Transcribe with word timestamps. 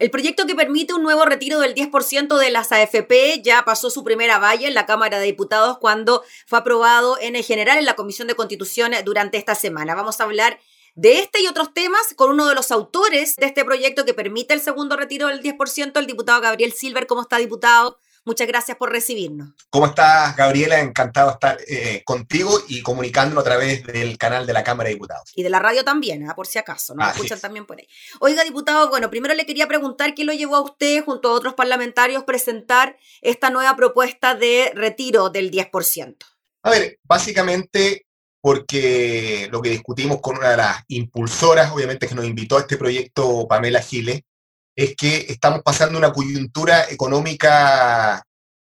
El 0.00 0.10
proyecto 0.10 0.46
que 0.46 0.54
permite 0.54 0.94
un 0.94 1.02
nuevo 1.02 1.26
retiro 1.26 1.60
del 1.60 1.74
10% 1.74 2.38
de 2.38 2.50
las 2.50 2.72
AFP 2.72 3.42
ya 3.42 3.66
pasó 3.66 3.90
su 3.90 4.02
primera 4.02 4.38
valla 4.38 4.66
en 4.66 4.72
la 4.72 4.86
Cámara 4.86 5.18
de 5.18 5.26
Diputados 5.26 5.76
cuando 5.76 6.24
fue 6.46 6.58
aprobado 6.58 7.18
en 7.20 7.36
el 7.36 7.44
general 7.44 7.76
en 7.76 7.84
la 7.84 7.96
Comisión 7.96 8.26
de 8.26 8.34
Constitución 8.34 8.92
durante 9.04 9.36
esta 9.36 9.54
semana. 9.54 9.94
Vamos 9.94 10.18
a 10.18 10.24
hablar 10.24 10.58
de 10.94 11.18
este 11.18 11.42
y 11.42 11.48
otros 11.48 11.74
temas 11.74 12.14
con 12.16 12.30
uno 12.30 12.48
de 12.48 12.54
los 12.54 12.70
autores 12.70 13.36
de 13.36 13.44
este 13.44 13.62
proyecto 13.62 14.06
que 14.06 14.14
permite 14.14 14.54
el 14.54 14.62
segundo 14.62 14.96
retiro 14.96 15.26
del 15.26 15.42
10%, 15.42 15.92
el 15.98 16.06
diputado 16.06 16.40
Gabriel 16.40 16.72
Silver. 16.72 17.06
¿Cómo 17.06 17.20
está, 17.20 17.36
diputado? 17.36 17.98
Muchas 18.30 18.46
gracias 18.46 18.76
por 18.78 18.92
recibirnos. 18.92 19.54
¿Cómo 19.70 19.86
estás, 19.86 20.36
Gabriela? 20.36 20.78
Encantado 20.78 21.30
de 21.30 21.32
estar 21.32 21.58
eh, 21.66 22.02
contigo 22.04 22.60
y 22.68 22.80
comunicándonos 22.80 23.42
a 23.42 23.44
través 23.44 23.84
del 23.84 24.16
canal 24.18 24.46
de 24.46 24.52
la 24.52 24.62
Cámara 24.62 24.86
de 24.86 24.94
Diputados. 24.94 25.32
Y 25.34 25.42
de 25.42 25.50
la 25.50 25.58
radio 25.58 25.82
también, 25.82 26.22
¿eh? 26.22 26.32
por 26.36 26.46
si 26.46 26.56
acaso, 26.56 26.94
¿no? 26.94 27.04
escuchan 27.10 27.40
también 27.40 27.66
por 27.66 27.80
ahí. 27.80 27.88
Oiga, 28.20 28.44
diputado, 28.44 28.88
bueno, 28.88 29.10
primero 29.10 29.34
le 29.34 29.46
quería 29.46 29.66
preguntar 29.66 30.14
qué 30.14 30.22
lo 30.22 30.32
llevó 30.32 30.54
a 30.54 30.60
usted, 30.60 31.04
junto 31.04 31.28
a 31.28 31.32
otros 31.32 31.54
parlamentarios, 31.54 32.22
presentar 32.22 32.96
esta 33.20 33.50
nueva 33.50 33.74
propuesta 33.74 34.36
de 34.36 34.70
retiro 34.76 35.30
del 35.30 35.50
10%. 35.50 36.14
A 36.62 36.70
ver, 36.70 37.00
básicamente 37.02 38.06
porque 38.40 39.48
lo 39.50 39.60
que 39.60 39.70
discutimos 39.70 40.20
con 40.20 40.38
una 40.38 40.50
de 40.50 40.56
las 40.56 40.84
impulsoras, 40.86 41.72
obviamente, 41.72 42.06
que 42.06 42.14
nos 42.14 42.26
invitó 42.26 42.58
a 42.58 42.60
este 42.60 42.76
proyecto, 42.76 43.48
Pamela 43.48 43.82
Giles, 43.82 44.20
es 44.80 44.96
que 44.96 45.26
estamos 45.28 45.62
pasando 45.62 45.98
una 45.98 46.12
coyuntura 46.12 46.88
económica 46.88 48.24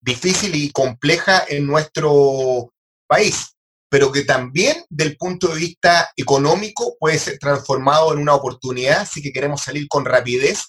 difícil 0.01 0.55
y 0.55 0.71
compleja 0.71 1.45
en 1.49 1.67
nuestro 1.67 2.73
país, 3.09 3.57
pero 3.91 4.13
que 4.13 4.23
también 4.23 4.85
del 4.89 5.17
punto 5.17 5.49
de 5.49 5.61
vista 5.61 6.11
económico 6.17 6.97
puede 6.99 7.19
ser 7.19 7.39
transformado 7.39 8.13
en 8.13 8.19
una 8.19 8.35
oportunidad, 8.35 9.01
así 9.01 9.23
que 9.23 9.33
queremos 9.33 9.63
salir 9.63 9.87
con 9.89 10.05
rapidez 10.05 10.65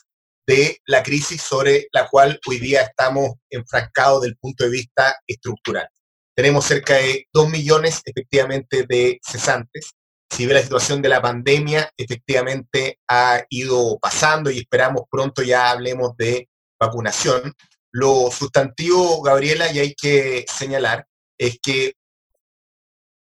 de 0.48 0.80
la 0.86 1.04
crisis 1.04 1.42
sobre 1.42 1.88
la 1.92 2.08
cual 2.08 2.40
hoy 2.48 2.60
día 2.60 2.84
estamos 2.84 3.32
enfrascados 3.50 4.22
del 4.22 4.38
punto 4.38 4.64
de 4.64 4.70
vista 4.70 5.18
estructural. 5.28 5.90
Tenemos 6.36 6.66
cerca 6.66 6.96
de 6.96 7.28
2 7.34 7.50
millones 7.50 8.02
efectivamente 8.06 8.86
de 8.88 9.20
cesantes, 9.24 9.92
si 10.30 10.46
ve 10.46 10.54
la 10.54 10.62
situación 10.62 11.02
de 11.02 11.10
la 11.10 11.22
pandemia, 11.22 11.90
efectivamente 11.98 13.00
ha 13.08 13.44
ido 13.50 13.98
pasando 14.00 14.52
y 14.52 14.60
esperamos 14.60 15.04
pronto 15.10 15.42
ya 15.42 15.72
hablemos 15.72 16.16
de 16.18 16.50
vacunación. 16.80 17.54
Lo 17.98 18.30
sustantivo, 18.30 19.24
Gabriela, 19.24 19.72
y 19.72 19.80
hay 19.80 19.96
que 19.96 20.46
señalar, 20.48 21.08
es 21.36 21.58
que 21.60 21.94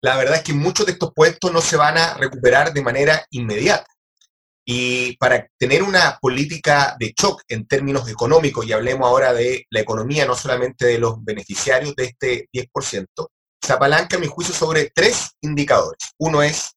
la 0.00 0.16
verdad 0.16 0.36
es 0.36 0.42
que 0.42 0.54
muchos 0.54 0.86
de 0.86 0.92
estos 0.92 1.12
puestos 1.14 1.52
no 1.52 1.60
se 1.60 1.76
van 1.76 1.98
a 1.98 2.14
recuperar 2.14 2.72
de 2.72 2.80
manera 2.80 3.26
inmediata. 3.28 3.86
Y 4.66 5.18
para 5.18 5.46
tener 5.58 5.82
una 5.82 6.18
política 6.18 6.96
de 6.98 7.12
shock 7.14 7.42
en 7.48 7.66
términos 7.66 8.08
económicos, 8.08 8.64
y 8.64 8.72
hablemos 8.72 9.06
ahora 9.06 9.34
de 9.34 9.66
la 9.68 9.80
economía, 9.80 10.24
no 10.24 10.34
solamente 10.34 10.86
de 10.86 10.98
los 10.98 11.22
beneficiarios 11.22 11.94
de 11.94 12.04
este 12.04 12.48
10%, 12.50 13.06
se 13.60 13.72
apalanca, 13.74 14.16
mi 14.16 14.28
juicio, 14.28 14.54
sobre 14.54 14.90
tres 14.94 15.32
indicadores. 15.42 16.14
Uno 16.16 16.42
es 16.42 16.70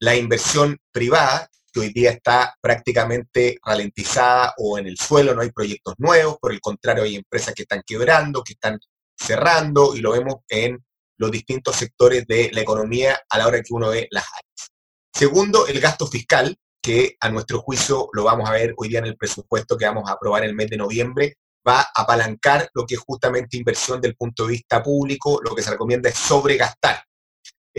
la 0.00 0.16
inversión 0.16 0.76
privada, 0.90 1.48
que 1.72 1.80
hoy 1.80 1.92
día 1.92 2.10
está 2.10 2.54
prácticamente 2.60 3.58
ralentizada 3.64 4.54
o 4.58 4.78
en 4.78 4.86
el 4.86 4.96
suelo, 4.98 5.34
no 5.34 5.42
hay 5.42 5.50
proyectos 5.50 5.94
nuevos, 5.98 6.38
por 6.40 6.52
el 6.52 6.60
contrario 6.60 7.04
hay 7.04 7.16
empresas 7.16 7.54
que 7.54 7.62
están 7.62 7.82
quebrando, 7.86 8.42
que 8.42 8.54
están 8.54 8.78
cerrando 9.16 9.94
y 9.94 10.00
lo 10.00 10.12
vemos 10.12 10.36
en 10.48 10.84
los 11.18 11.30
distintos 11.30 11.76
sectores 11.76 12.26
de 12.26 12.50
la 12.52 12.60
economía 12.60 13.20
a 13.28 13.38
la 13.38 13.46
hora 13.46 13.60
que 13.60 13.74
uno 13.74 13.90
ve 13.90 14.06
las 14.10 14.24
áreas. 14.24 14.70
Segundo, 15.12 15.66
el 15.66 15.80
gasto 15.80 16.06
fiscal, 16.06 16.56
que 16.80 17.16
a 17.20 17.28
nuestro 17.28 17.60
juicio 17.60 18.08
lo 18.12 18.24
vamos 18.24 18.48
a 18.48 18.52
ver 18.52 18.72
hoy 18.76 18.88
día 18.88 19.00
en 19.00 19.06
el 19.06 19.16
presupuesto 19.16 19.76
que 19.76 19.84
vamos 19.84 20.08
a 20.08 20.12
aprobar 20.12 20.44
en 20.44 20.50
el 20.50 20.56
mes 20.56 20.70
de 20.70 20.76
noviembre, 20.76 21.36
va 21.66 21.80
a 21.80 22.02
apalancar 22.02 22.70
lo 22.72 22.86
que 22.86 22.94
es 22.94 23.00
justamente 23.00 23.56
inversión 23.56 24.00
del 24.00 24.14
punto 24.14 24.46
de 24.46 24.52
vista 24.52 24.82
público, 24.82 25.40
lo 25.42 25.54
que 25.54 25.62
se 25.62 25.70
recomienda 25.70 26.08
es 26.08 26.16
sobregastar. 26.16 27.02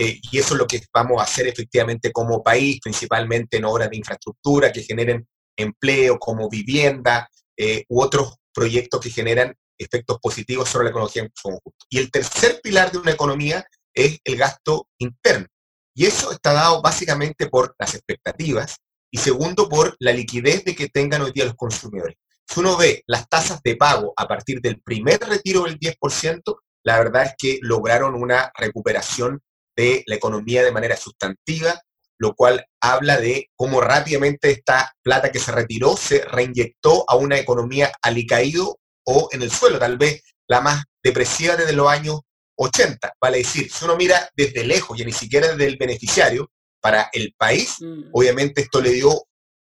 Eh, 0.01 0.17
y 0.31 0.39
eso 0.39 0.53
es 0.53 0.59
lo 0.59 0.65
que 0.65 0.81
vamos 0.93 1.19
a 1.19 1.25
hacer 1.25 1.45
efectivamente 1.47 2.13
como 2.13 2.41
país, 2.41 2.79
principalmente 2.81 3.57
en 3.57 3.65
obras 3.65 3.89
de 3.89 3.97
infraestructura 3.97 4.71
que 4.71 4.81
generen 4.81 5.27
empleo, 5.57 6.17
como 6.17 6.47
vivienda 6.47 7.29
eh, 7.57 7.83
u 7.89 8.01
otros 8.01 8.37
proyectos 8.53 9.01
que 9.01 9.09
generan 9.09 9.53
efectos 9.77 10.17
positivos 10.21 10.69
sobre 10.69 10.85
la 10.85 10.91
economía 10.91 11.23
en 11.23 11.29
conjunto. 11.41 11.85
Y 11.89 11.97
el 11.97 12.09
tercer 12.11 12.61
pilar 12.63 12.93
de 12.93 12.99
una 12.99 13.11
economía 13.11 13.65
es 13.93 14.19
el 14.23 14.37
gasto 14.37 14.87
interno. 14.99 15.47
Y 15.93 16.05
eso 16.05 16.31
está 16.31 16.53
dado 16.53 16.81
básicamente 16.81 17.47
por 17.49 17.75
las 17.77 17.93
expectativas 17.93 18.77
y 19.11 19.17
segundo 19.17 19.67
por 19.67 19.97
la 19.99 20.13
liquidez 20.13 20.63
de 20.63 20.75
que 20.75 20.87
tengan 20.87 21.23
hoy 21.23 21.33
día 21.33 21.43
los 21.43 21.55
consumidores. 21.55 22.15
Si 22.47 22.61
uno 22.61 22.77
ve 22.77 23.03
las 23.05 23.27
tasas 23.27 23.61
de 23.63 23.75
pago 23.75 24.13
a 24.15 24.25
partir 24.29 24.61
del 24.61 24.81
primer 24.81 25.19
retiro 25.19 25.63
del 25.63 25.77
10%, 25.77 26.41
la 26.85 26.99
verdad 26.99 27.25
es 27.25 27.33
que 27.37 27.59
lograron 27.61 28.15
una 28.15 28.49
recuperación 28.57 29.41
de 29.79 30.03
la 30.07 30.15
economía 30.15 30.61
de 30.61 30.73
manera 30.73 30.97
sustantiva, 30.97 31.81
lo 32.17 32.35
cual 32.35 32.65
habla 32.81 33.17
de 33.17 33.49
cómo 33.55 33.79
rápidamente 33.79 34.51
esta 34.51 34.93
plata 35.01 35.31
que 35.31 35.39
se 35.39 35.53
retiró 35.53 35.95
se 35.95 36.25
reinyectó 36.25 37.05
a 37.07 37.15
una 37.15 37.39
economía 37.39 37.93
alicaído 38.01 38.77
o 39.05 39.29
en 39.31 39.41
el 39.41 39.49
suelo, 39.49 39.79
tal 39.79 39.97
vez 39.97 40.21
la 40.49 40.59
más 40.59 40.83
depresiva 41.01 41.55
desde 41.55 41.71
los 41.73 41.87
años 41.87 42.19
80. 42.57 43.13
Vale 43.21 43.37
decir, 43.37 43.71
si 43.71 43.85
uno 43.85 43.95
mira 43.95 44.29
desde 44.35 44.65
lejos 44.65 44.99
y 44.99 45.05
ni 45.05 45.13
siquiera 45.13 45.47
desde 45.47 45.65
el 45.65 45.77
beneficiario, 45.77 46.51
para 46.81 47.09
el 47.13 47.33
país, 47.37 47.75
mm. 47.79 48.09
obviamente 48.11 48.61
esto 48.61 48.81
le 48.81 48.91
dio 48.91 49.23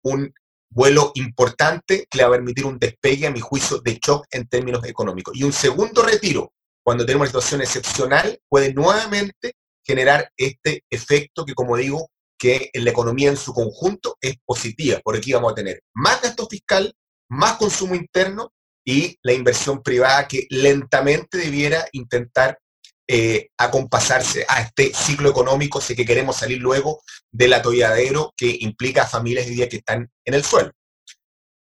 un 0.04 0.32
vuelo 0.70 1.12
importante 1.14 2.06
que 2.10 2.18
le 2.18 2.24
va 2.24 2.28
a 2.28 2.38
permitir 2.38 2.64
un 2.64 2.78
despegue, 2.78 3.26
a 3.26 3.30
mi 3.30 3.40
juicio, 3.40 3.78
de 3.80 3.98
shock 4.02 4.26
en 4.30 4.48
términos 4.48 4.84
económicos. 4.84 5.36
Y 5.36 5.44
un 5.44 5.52
segundo 5.52 6.02
retiro, 6.02 6.52
cuando 6.82 7.04
tenemos 7.04 7.26
una 7.26 7.30
situación 7.30 7.62
excepcional, 7.62 8.38
puede 8.48 8.72
nuevamente 8.72 9.54
generar 9.84 10.30
este 10.36 10.84
efecto 10.90 11.44
que, 11.44 11.54
como 11.54 11.76
digo, 11.76 12.10
que 12.38 12.70
en 12.72 12.84
la 12.84 12.90
economía 12.90 13.28
en 13.28 13.36
su 13.36 13.52
conjunto 13.52 14.16
es 14.20 14.36
positiva, 14.44 15.00
porque 15.04 15.18
aquí 15.18 15.32
vamos 15.32 15.52
a 15.52 15.56
tener 15.56 15.82
más 15.94 16.22
gasto 16.22 16.46
fiscal, 16.46 16.94
más 17.28 17.56
consumo 17.58 17.94
interno 17.94 18.52
y 18.84 19.18
la 19.22 19.32
inversión 19.32 19.82
privada 19.82 20.26
que 20.26 20.46
lentamente 20.48 21.38
debiera 21.38 21.86
intentar 21.92 22.58
eh, 23.06 23.50
acompasarse 23.58 24.46
a 24.48 24.62
este 24.62 24.92
ciclo 24.94 25.28
económico 25.28 25.80
si 25.80 25.96
que 25.96 26.06
queremos 26.06 26.36
salir 26.36 26.58
luego 26.58 27.02
del 27.30 27.52
atolladero 27.52 28.32
que 28.36 28.56
implica 28.60 29.02
a 29.02 29.06
familias 29.06 29.46
hoy 29.46 29.56
día 29.56 29.68
que 29.68 29.78
están 29.78 30.08
en 30.24 30.34
el 30.34 30.44
suelo. 30.44 30.70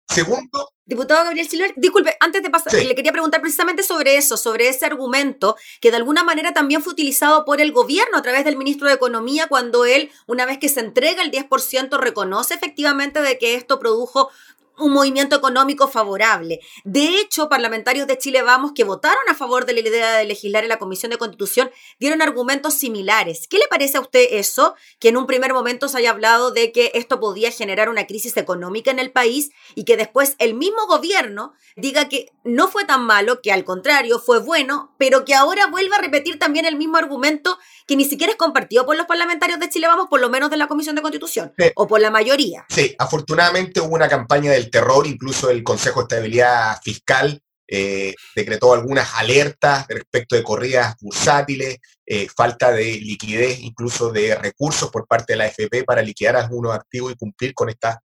Segundo. 0.08 0.69
Diputado 0.90 1.22
Gabriel 1.22 1.48
Silver, 1.48 1.72
disculpe, 1.76 2.16
antes 2.18 2.42
de 2.42 2.50
pasar, 2.50 2.74
le 2.74 2.96
quería 2.96 3.12
preguntar 3.12 3.40
precisamente 3.40 3.84
sobre 3.84 4.16
eso, 4.16 4.36
sobre 4.36 4.68
ese 4.68 4.86
argumento 4.86 5.56
que 5.80 5.92
de 5.92 5.96
alguna 5.98 6.24
manera 6.24 6.52
también 6.52 6.82
fue 6.82 6.94
utilizado 6.94 7.44
por 7.44 7.60
el 7.60 7.70
gobierno 7.70 8.18
a 8.18 8.22
través 8.22 8.44
del 8.44 8.56
ministro 8.56 8.88
de 8.88 8.94
Economía 8.94 9.46
cuando 9.46 9.84
él, 9.84 10.10
una 10.26 10.46
vez 10.46 10.58
que 10.58 10.68
se 10.68 10.80
entrega 10.80 11.22
el 11.22 11.30
10%, 11.30 11.96
reconoce 11.96 12.54
efectivamente 12.54 13.22
de 13.22 13.38
que 13.38 13.54
esto 13.54 13.78
produjo 13.78 14.30
un 14.78 14.92
movimiento 14.92 15.36
económico 15.36 15.88
favorable. 15.88 16.60
De 16.84 17.20
hecho, 17.20 17.48
parlamentarios 17.48 18.06
de 18.06 18.18
Chile 18.18 18.42
Vamos 18.42 18.72
que 18.74 18.84
votaron 18.84 19.22
a 19.28 19.34
favor 19.34 19.66
de 19.66 19.74
la 19.74 19.80
idea 19.80 20.16
de 20.16 20.24
legislar 20.24 20.62
en 20.62 20.68
la 20.68 20.78
Comisión 20.78 21.10
de 21.10 21.18
Constitución 21.18 21.70
dieron 21.98 22.22
argumentos 22.22 22.74
similares. 22.74 23.46
¿Qué 23.48 23.58
le 23.58 23.68
parece 23.68 23.98
a 23.98 24.00
usted 24.00 24.26
eso? 24.32 24.74
Que 24.98 25.08
en 25.08 25.16
un 25.16 25.26
primer 25.26 25.52
momento 25.52 25.88
se 25.88 25.98
haya 25.98 26.10
hablado 26.10 26.50
de 26.50 26.72
que 26.72 26.92
esto 26.94 27.20
podía 27.20 27.50
generar 27.50 27.88
una 27.88 28.06
crisis 28.06 28.36
económica 28.36 28.90
en 28.90 28.98
el 28.98 29.10
país 29.10 29.50
y 29.74 29.84
que 29.84 29.96
después 29.96 30.36
el 30.38 30.54
mismo 30.54 30.86
gobierno 30.86 31.52
diga 31.76 32.08
que 32.08 32.30
no 32.44 32.68
fue 32.68 32.84
tan 32.84 33.04
malo, 33.04 33.40
que 33.42 33.52
al 33.52 33.64
contrario 33.64 34.18
fue 34.18 34.40
bueno, 34.40 34.94
pero 34.98 35.24
que 35.24 35.34
ahora 35.34 35.66
vuelva 35.66 35.96
a 35.96 36.00
repetir 36.00 36.38
también 36.38 36.64
el 36.64 36.76
mismo 36.76 36.96
argumento 36.96 37.58
que 37.86 37.96
ni 37.96 38.04
siquiera 38.04 38.32
es 38.32 38.38
compartido 38.38 38.86
por 38.86 38.96
los 38.96 39.06
parlamentarios 39.06 39.58
de 39.58 39.68
Chile 39.68 39.88
Vamos, 39.88 40.06
por 40.08 40.20
lo 40.20 40.30
menos 40.30 40.50
de 40.50 40.56
la 40.56 40.68
Comisión 40.68 40.94
de 40.94 41.02
Constitución, 41.02 41.52
o 41.74 41.86
por 41.86 42.00
la 42.00 42.10
mayoría. 42.10 42.64
Sí, 42.68 42.94
afortunadamente 42.98 43.80
hubo 43.80 43.94
una 43.94 44.08
campaña 44.08 44.52
del 44.52 44.69
terror, 44.70 45.06
incluso 45.06 45.50
el 45.50 45.62
Consejo 45.62 46.00
de 46.00 46.04
Estabilidad 46.04 46.78
Fiscal 46.82 47.40
eh, 47.72 48.16
decretó 48.34 48.74
algunas 48.74 49.14
alertas 49.14 49.86
respecto 49.88 50.34
de 50.34 50.42
corridas 50.42 50.96
bursátiles, 51.00 51.78
eh, 52.04 52.26
falta 52.28 52.72
de 52.72 52.84
liquidez, 52.84 53.60
incluso 53.60 54.10
de 54.10 54.34
recursos 54.34 54.90
por 54.90 55.06
parte 55.06 55.34
de 55.34 55.36
la 55.36 55.44
AFP 55.44 55.84
para 55.84 56.02
liquidar 56.02 56.34
algunos 56.34 56.74
activos 56.74 57.12
y 57.12 57.16
cumplir 57.16 57.54
con 57.54 57.68
estas 57.68 57.98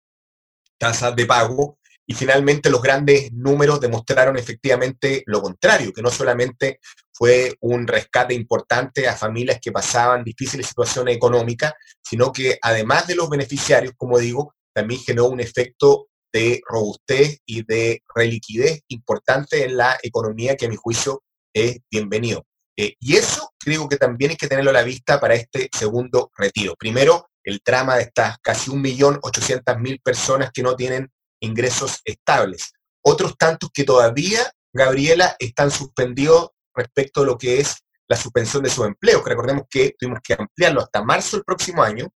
tasas 0.78 1.16
de 1.16 1.25
pago. 1.25 1.80
Y 2.06 2.13
finalmente 2.13 2.69
los 2.69 2.80
grandes 2.80 3.31
números 3.34 3.80
demostraron 3.81 4.38
efectivamente 4.38 5.24
lo 5.25 5.42
contrario, 5.42 5.92
que 5.92 6.04
no 6.04 6.12
solamente 6.12 6.80
fue 7.12 7.56
un 7.62 7.88
rescate 7.88 8.36
importante 8.36 9.07
a 9.07 9.16
familias 9.16 9.57
que 9.60 9.72
pasaban 9.72 10.24
difíciles 10.24 10.68
situaciones 10.68 11.16
económicas, 11.16 11.74
sino 12.04 12.31
que 12.31 12.60
además 12.62 13.07
de 13.07 13.16
los 13.16 13.28
beneficiarios, 13.31 13.94
como 13.98 14.19
digo, 14.19 14.54
también 14.75 15.01
generó 15.01 15.30
un 15.30 15.39
efecto 15.39 16.10
de 16.36 16.60
robustez 16.68 17.40
y 17.46 17.64
de 17.64 18.04
reliquidez 18.14 18.82
importante 18.90 19.64
en 19.64 19.78
la 19.78 19.98
economía 20.04 20.58
que 20.58 20.66
a 20.66 20.70
mi 20.70 20.76
juicio 20.76 21.24
es 21.54 21.78
bienvenido. 21.90 22.46
Eh, 22.78 22.96
y 23.00 23.16
eso 23.16 23.54
creo 23.58 23.88
que 23.88 23.96
también 23.96 24.32
hay 24.32 24.36
que 24.36 24.50
tenerlo 24.50 24.72
a 24.72 24.74
la 24.74 24.84
vista 24.84 25.18
para 25.22 25.36
este 25.36 25.70
segundo 25.74 26.32
retiro. 26.36 26.76
Primero, 26.78 27.30
el 27.42 27.62
trama 27.62 27.96
de 27.96 28.04
estas 28.04 28.38
casi 28.40 28.70
1.800.000 28.70 30.02
personas 30.04 30.52
que 30.54 30.62
no 30.62 30.76
tienen 30.76 31.10
ingresos 31.40 32.02
estables. 32.04 32.74
Otros 33.02 33.38
tantos 33.38 33.70
que 33.74 33.86
todavía, 33.86 34.42
Gabriela, 34.74 35.38
están 35.40 35.72
suspendidos 35.72 36.50
respecto 36.76 37.22
a 37.22 37.26
lo 37.26 37.38
que 37.38 37.62
es 37.62 37.78
la 38.10 38.18
suspensión 38.18 38.62
de 38.62 38.70
su 38.70 38.84
empleo, 38.84 39.24
que 39.24 39.30
recordemos 39.30 39.64
que 39.70 39.96
tuvimos 39.98 40.20
que 40.22 40.36
ampliarlo 40.38 40.82
hasta 40.82 41.02
marzo 41.02 41.38
del 41.38 41.46
próximo 41.46 41.82
año, 41.82 42.10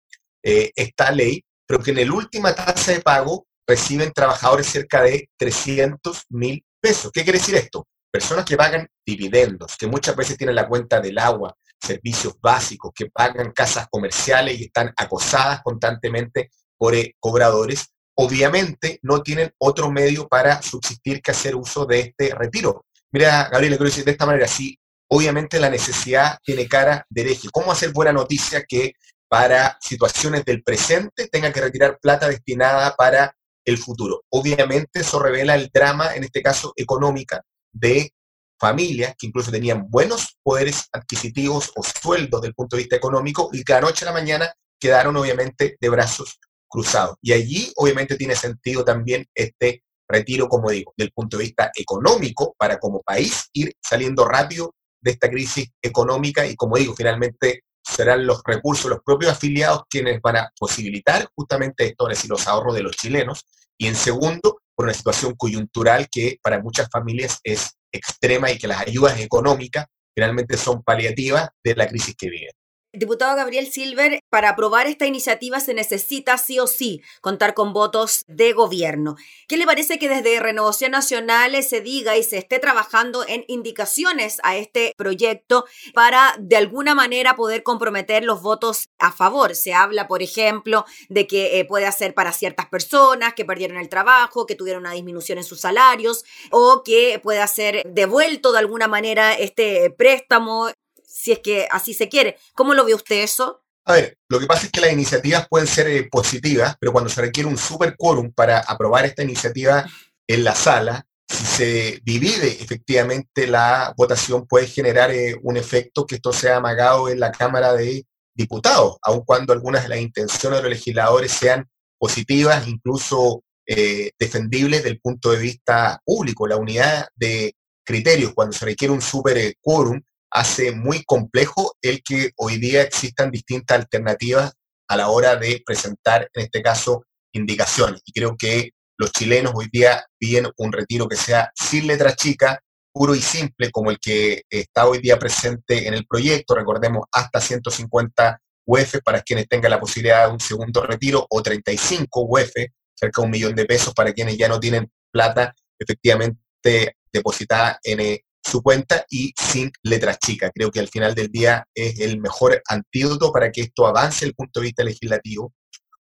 eh, 0.44 0.72
esta 0.76 1.12
ley, 1.12 1.46
pero 1.68 1.84
que 1.84 1.92
en 1.92 2.08
la 2.10 2.16
última 2.16 2.56
tasa 2.56 2.94
de 2.94 3.02
pago 3.02 3.47
reciben 3.68 4.12
trabajadores 4.14 4.68
cerca 4.68 5.02
de 5.02 5.30
300 5.38 6.24
mil 6.30 6.64
pesos. 6.80 7.12
¿Qué 7.12 7.24
quiere 7.24 7.40
decir 7.40 7.56
esto? 7.56 7.88
Personas 8.10 8.46
que 8.46 8.56
pagan 8.56 8.88
dividendos, 9.06 9.76
que 9.78 9.88
muchas 9.88 10.16
veces 10.16 10.38
tienen 10.38 10.56
la 10.56 10.68
cuenta 10.68 11.02
del 11.02 11.20
agua, 11.20 11.56
servicios 11.80 12.36
básicos, 12.42 12.92
que 12.96 13.08
pagan 13.08 13.52
casas 13.52 13.88
comerciales 13.92 14.60
y 14.60 14.66
están 14.66 14.94
acosadas 14.96 15.62
constantemente 15.62 16.50
por 16.78 16.96
eh, 16.96 17.16
cobradores, 17.20 17.90
obviamente 18.16 19.00
no 19.04 19.22
tienen 19.22 19.52
otro 19.60 19.92
medio 19.92 20.28
para 20.28 20.62
subsistir 20.62 21.22
que 21.22 21.32
hacer 21.32 21.56
uso 21.56 21.86
de 21.86 22.00
este 22.00 22.34
retiro. 22.34 22.86
Mira, 23.12 23.50
Gabriel, 23.52 23.74
quiero 23.74 23.90
decir 23.90 24.06
de 24.06 24.12
esta 24.12 24.26
manera, 24.26 24.48
sí, 24.48 24.80
obviamente 25.10 25.60
la 25.60 25.70
necesidad 25.70 26.38
tiene 26.44 26.68
cara 26.68 27.06
de 27.10 27.22
hereje. 27.22 27.50
¿Cómo 27.52 27.72
hacer 27.72 27.92
buena 27.92 28.14
noticia 28.14 28.64
que 28.68 28.94
para 29.30 29.78
situaciones 29.82 30.46
del 30.46 30.64
presente 30.64 31.28
tengan 31.28 31.52
que 31.52 31.62
retirar 31.62 32.00
plata 32.02 32.30
destinada 32.30 32.96
para 32.96 33.36
el 33.68 33.78
futuro? 33.78 34.24
Obviamente 34.30 35.02
eso 35.02 35.20
revela 35.20 35.56
el 35.56 35.70
drama, 35.74 36.16
en 36.16 36.24
este 36.24 36.42
caso 36.42 36.74
económica, 36.76 37.44
de 37.72 38.12
familias 38.60 39.14
que 39.18 39.28
incluso 39.28 39.52
tenían 39.52 39.90
buenos 39.90 40.38
poderes 40.42 40.88
adquisitivos 40.92 41.72
o 41.76 41.84
sueldos 41.84 42.42
del 42.42 42.54
punto 42.54 42.76
de 42.76 42.84
vista 42.84 42.96
económico 42.96 43.50
y 43.54 43.64
que 43.64 43.74
la 43.74 43.82
noche 43.82 44.04
a 44.06 44.08
la 44.08 44.14
mañana 44.14 44.52
quedaron 44.80 45.16
obviamente 45.16 45.78
de 45.80 45.90
brazos 45.90 46.40
cruzados. 46.68 47.18
Y 47.22 47.34
allí 47.34 47.72
obviamente 47.76 48.16
tiene 48.16 48.36
sentido 48.36 48.84
también 48.84 49.26
este 49.34 49.84
retiro, 50.10 50.48
como 50.48 50.70
digo, 50.70 50.94
del 50.98 51.12
punto 51.12 51.38
de 51.38 51.44
vista 51.46 51.72
económico, 51.76 52.56
para 52.58 52.80
como 52.80 53.02
país 53.02 53.50
ir 53.54 53.74
saliendo 53.82 54.26
rápido 54.26 54.74
de 55.02 55.12
esta 55.12 55.30
crisis 55.30 55.70
económica 55.82 56.46
y 56.46 56.56
como 56.56 56.78
digo, 56.78 56.96
finalmente 56.96 57.62
serán 57.88 58.26
los 58.26 58.42
recursos, 58.44 58.90
los 58.90 59.02
propios 59.04 59.32
afiliados 59.32 59.84
quienes 59.90 60.22
van 60.22 60.38
a 60.38 60.52
posibilitar 60.58 61.28
justamente 61.36 61.86
esto, 61.86 62.10
es 62.10 62.18
decir, 62.18 62.30
los 62.30 62.48
ahorros 62.48 62.76
de 62.76 62.84
los 62.84 62.96
chilenos. 62.96 63.46
Y 63.78 63.88
en 63.88 63.96
segundo, 63.96 64.60
por 64.76 64.86
una 64.86 64.94
situación 64.94 65.36
coyuntural 65.36 66.08
que 66.12 66.38
para 66.42 66.62
muchas 66.62 66.90
familias 66.90 67.40
es 67.44 67.78
extrema 67.92 68.52
y 68.52 68.58
que 68.58 68.68
las 68.68 68.82
ayudas 68.82 69.20
económicas 69.20 69.86
finalmente 70.14 70.58
son 70.58 70.84
paliativas 70.84 71.50
de 71.64 71.76
la 71.76 71.88
crisis 71.88 72.16
que 72.18 72.30
viven. 72.30 72.52
Diputado 72.98 73.36
Gabriel 73.36 73.68
Silver, 73.72 74.20
para 74.30 74.50
aprobar 74.50 74.88
esta 74.88 75.06
iniciativa 75.06 75.60
se 75.60 75.76
necesita 75.76 76.38
sí 76.40 76.60
o 76.60 76.66
sí 76.66 77.04
contar 77.22 77.54
con 77.54 77.72
votos 77.72 78.24
de 78.28 78.54
gobierno. 78.54 79.16
¿Qué 79.48 79.56
le 79.58 79.66
parece 79.66 80.00
que 80.00 80.10
desde 80.10 80.40
Renovación 80.40 80.92
Nacional 80.92 81.62
se 81.62 81.82
diga 81.82 82.18
y 82.18 82.24
se 82.24 82.40
esté 82.40 82.58
trabajando 82.58 83.24
en 83.28 83.46
indicaciones 83.48 84.40
a 84.42 84.58
este 84.58 84.94
proyecto 84.98 85.66
para 85.94 86.36
de 86.40 86.58
alguna 86.58 86.96
manera 86.96 87.36
poder 87.36 87.62
comprometer 87.62 88.24
los 88.24 88.42
votos 88.42 88.90
a 88.98 89.12
favor? 89.12 89.56
Se 89.56 89.76
habla, 89.76 90.08
por 90.08 90.24
ejemplo, 90.24 90.86
de 91.08 91.28
que 91.28 91.60
eh, 91.60 91.66
puede 91.66 91.86
hacer 91.86 92.16
para 92.16 92.34
ciertas 92.34 92.66
personas 92.66 93.36
que 93.36 93.46
perdieron 93.46 93.78
el 93.78 93.90
trabajo, 93.90 94.48
que 94.48 94.56
tuvieron 94.56 94.82
una 94.82 94.94
disminución 94.94 95.38
en 95.38 95.44
sus 95.44 95.62
salarios 95.62 96.26
o 96.50 96.82
que 96.84 97.20
pueda 97.22 97.46
ser 97.46 97.84
devuelto 97.86 98.52
de 98.52 98.60
alguna 98.60 98.88
manera 98.88 99.36
este 99.36 99.92
préstamo 99.92 100.72
si 101.18 101.32
es 101.32 101.40
que 101.40 101.68
así 101.72 101.94
se 101.94 102.10
quiere. 102.10 102.38
¿Cómo 102.54 102.74
lo 102.74 102.86
ve 102.86 102.94
usted 102.94 103.24
eso? 103.24 103.64
A 103.86 103.94
ver, 103.94 104.18
lo 104.30 104.40
que 104.40 104.46
pasa 104.46 104.66
es 104.66 104.72
que 104.72 104.82
las 104.82 104.92
iniciativas 104.92 105.48
pueden 105.50 105.68
ser 105.68 105.88
eh, 105.88 106.08
positivas, 106.12 106.76
pero 106.80 106.92
cuando 106.92 107.10
se 107.10 107.22
requiere 107.22 107.50
un 107.50 107.58
super 107.58 107.96
quórum 107.98 108.32
para 108.32 108.60
aprobar 108.60 109.06
esta 109.06 109.24
iniciativa 109.24 109.86
en 110.28 110.44
la 110.44 110.54
sala, 110.54 111.08
si 111.28 111.46
se 111.46 112.00
divide 112.04 112.62
efectivamente 112.62 113.48
la 113.48 113.94
votación 113.98 114.46
puede 114.46 114.68
generar 114.68 115.12
eh, 115.12 115.36
un 115.42 115.58
efecto 115.58 116.06
que 116.06 116.16
esto 116.16 116.32
sea 116.32 116.58
amagado 116.58 117.10
en 117.10 117.20
la 117.20 117.32
Cámara 117.32 117.74
de 117.74 118.06
Diputados, 118.34 118.98
aun 119.02 119.24
cuando 119.26 119.54
algunas 119.54 119.84
de 119.84 119.90
las 119.90 120.00
intenciones 120.00 120.60
de 120.60 120.64
los 120.64 120.72
legisladores 120.72 121.32
sean 121.32 121.68
positivas, 121.98 122.68
incluso 122.68 123.44
eh, 123.66 124.12
defendibles 124.20 124.84
desde 124.84 124.92
el 124.92 125.02
punto 125.02 125.32
de 125.32 125.40
vista 125.40 126.00
público. 126.06 126.46
La 126.46 126.58
unidad 126.58 127.08
de 127.16 127.56
criterios, 127.84 128.34
cuando 128.36 128.54
se 128.56 128.66
requiere 128.66 128.94
un 128.94 129.02
super 129.02 129.56
quórum, 129.62 130.00
hace 130.32 130.72
muy 130.72 131.04
complejo 131.04 131.76
el 131.82 132.02
que 132.04 132.32
hoy 132.38 132.58
día 132.58 132.82
existan 132.82 133.32
distintas 133.32 133.80
alternativas 133.80 134.54
a 134.88 134.98
la 134.98 135.10
hora 135.10 135.36
de 135.36 135.62
presentar, 135.66 136.30
en 136.34 136.44
este 136.44 136.62
caso, 136.62 137.06
indicaciones. 137.34 138.02
Y 138.06 138.12
creo 138.12 138.36
que 138.38 138.72
los 138.98 139.12
chilenos 139.12 139.54
hoy 139.56 139.68
día 139.72 140.06
piden 140.18 140.48
un 140.58 140.72
retiro 140.72 141.08
que 141.08 141.16
sea 141.16 141.52
sin 141.54 141.88
letra 141.88 142.16
chica, 142.16 142.60
puro 142.92 143.14
y 143.14 143.22
simple, 143.22 143.70
como 143.72 143.92
el 143.92 144.00
que 144.00 144.44
está 144.50 144.88
hoy 144.88 145.00
día 145.00 145.20
presente 145.20 145.88
en 145.88 145.94
el 145.94 146.06
proyecto. 146.08 146.56
Recordemos, 146.56 147.06
hasta 147.12 147.40
150 147.40 148.40
UF 148.66 148.96
para 149.04 149.22
quienes 149.22 149.48
tengan 149.48 149.72
la 149.72 149.80
posibilidad 149.80 150.28
de 150.28 150.34
un 150.34 150.40
segundo 150.40 150.82
retiro 150.82 151.26
o 151.30 151.42
35 151.42 152.26
UF, 152.28 152.52
cerca 152.96 153.22
de 153.22 153.26
un 153.26 153.32
millón 153.32 153.56
de 153.56 153.66
pesos 153.66 153.94
para 153.94 154.14
quienes 154.14 154.38
ya 154.38 154.48
no 154.48 154.60
tienen 154.60 154.92
plata 155.12 155.54
efectivamente 155.80 156.96
depositada 157.14 157.80
en, 157.84 158.00
eh, 158.00 158.24
su 158.48 158.62
cuenta 158.62 159.06
y 159.10 159.34
sin 159.38 159.72
letras 159.84 160.20
chicas. 160.20 160.52
Creo 160.54 160.72
que 160.72 160.80
al 160.80 160.88
final 160.88 161.14
del 161.14 161.30
día 161.30 161.66
es 161.74 162.00
el 162.00 162.20
mejor 162.20 162.62
antídoto 162.68 163.32
para 163.32 163.52
que 163.52 163.62
esto 163.62 163.86
avance 163.86 164.18
desde 164.18 164.28
el 164.28 164.36
punto 164.36 164.60
de 164.60 164.66
vista 164.66 164.84
legislativo. 164.84 165.54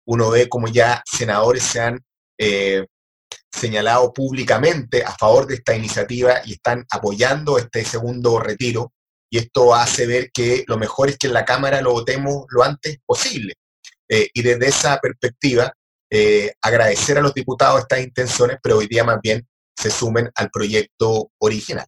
Uno 0.07 0.31
ve 0.31 0.49
como 0.49 0.67
ya 0.67 1.03
senadores 1.07 1.63
se 1.63 1.81
han 1.81 2.01
eh, 2.39 2.87
señalado 3.53 4.13
públicamente 4.13 5.05
a 5.05 5.13
favor 5.13 5.47
de 5.47 5.55
esta 5.55 5.77
iniciativa 5.77 6.41
y 6.45 6.55
están 6.55 6.85
apoyando 6.91 7.59
este 7.59 7.85
segundo 7.85 8.41
retiro. 8.41 8.93
Y 9.31 9.39
esto 9.39 9.75
hace 9.75 10.07
ver 10.07 10.31
que 10.33 10.65
lo 10.67 10.77
mejor 10.77 11.09
es 11.09 11.19
que 11.19 11.29
en 11.29 11.35
la 11.35 11.45
Cámara 11.45 11.81
lo 11.81 11.93
votemos 11.93 12.45
lo 12.49 12.65
antes 12.65 12.99
posible. 13.07 13.55
Eh, 14.09 14.29
y 14.35 14.43
desde 14.43 14.67
esa 14.67 14.99
perspectiva, 14.99 15.73
eh, 16.11 16.53
agradecer 16.61 17.17
a 17.17 17.23
los 17.23 17.33
diputados 17.33 17.81
estas 17.81 18.01
intenciones, 18.01 18.59
pero 18.63 18.79
hoy 18.79 18.89
día 18.89 19.05
más 19.05 19.19
bien 19.23 19.47
se 19.75 19.91
sumen 19.91 20.31
al 20.35 20.51
proyecto 20.51 21.31
original. 21.39 21.87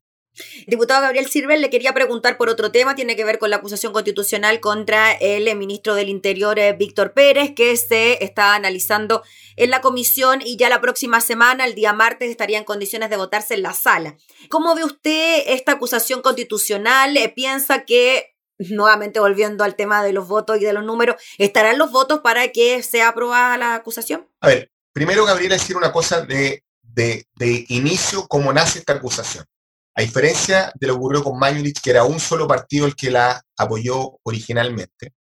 Diputado 0.66 1.02
Gabriel 1.02 1.28
Silver, 1.28 1.58
le 1.58 1.70
quería 1.70 1.94
preguntar 1.94 2.36
por 2.36 2.48
otro 2.48 2.72
tema, 2.72 2.94
tiene 2.94 3.14
que 3.14 3.25
ver 3.25 3.38
con 3.38 3.50
la 3.50 3.56
acusación 3.56 3.92
constitucional 3.92 4.60
contra 4.60 5.12
el 5.12 5.54
ministro 5.56 5.94
del 5.94 6.08
Interior, 6.08 6.58
eh, 6.58 6.72
Víctor 6.72 7.12
Pérez, 7.12 7.52
que 7.54 7.76
se 7.76 8.25
está 8.25 8.54
analizando 8.54 9.22
en 9.56 9.70
la 9.70 9.81
comisión 9.81 10.40
y 10.44 10.56
ya 10.56 10.69
la 10.69 10.81
próxima 10.81 11.20
semana, 11.20 11.64
el 11.64 11.75
día 11.75 11.92
martes, 11.92 12.31
estaría 12.31 12.58
en 12.58 12.64
condiciones 12.64 13.10
de 13.10 13.16
votarse 13.16 13.54
en 13.54 13.62
la 13.62 13.72
sala. 13.72 14.16
¿Cómo 14.49 14.75
ve 14.75 14.85
usted 14.85 15.44
esta 15.47 15.73
acusación 15.73 16.20
constitucional? 16.20 17.16
Eh, 17.16 17.28
¿Piensa 17.28 17.85
que, 17.85 18.35
nuevamente 18.59 19.20
volviendo 19.20 19.62
al 19.62 19.76
tema 19.76 20.02
de 20.02 20.12
los 20.12 20.26
votos 20.26 20.61
y 20.61 20.64
de 20.64 20.73
los 20.73 20.85
números, 20.85 21.16
estarán 21.38 21.78
los 21.78 21.92
votos 21.92 22.20
para 22.20 22.49
que 22.49 22.82
sea 22.82 23.09
aprobada 23.09 23.56
la 23.56 23.75
acusación? 23.76 24.28
A 24.40 24.49
ver, 24.49 24.73
primero, 24.92 25.25
Gabriel, 25.25 25.50
decir 25.50 25.76
una 25.76 25.92
cosa 25.92 26.23
de, 26.23 26.64
de, 26.82 27.26
de 27.37 27.64
inicio, 27.68 28.26
cómo 28.26 28.52
nace 28.52 28.80
esta 28.80 28.94
acusación. 28.94 29.44
A 29.96 30.02
diferencia 30.02 30.72
de 30.74 30.88
lo 30.88 30.94
que 30.94 30.98
ocurrió 30.98 31.22
con 31.22 31.38
Mañulich, 31.38 31.80
que 31.80 31.90
era 31.90 32.04
un 32.04 32.18
solo 32.18 32.48
partido 32.48 32.86
el 32.86 32.96
que 32.96 33.12
la 33.12 33.40
apoyó 33.56 34.18
originalmente, 34.24 35.12